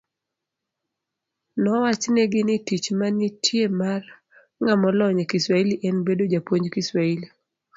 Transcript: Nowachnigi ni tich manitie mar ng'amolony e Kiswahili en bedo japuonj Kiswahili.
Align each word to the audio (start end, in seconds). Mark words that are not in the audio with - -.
Nowachnigi 1.61 2.41
ni 2.47 2.55
tich 2.67 2.87
manitie 2.99 3.67
mar 3.79 4.01
ng'amolony 4.63 5.19
e 5.23 5.29
Kiswahili 5.31 5.75
en 5.87 5.95
bedo 6.05 6.23
japuonj 6.33 6.65
Kiswahili. 6.75 7.27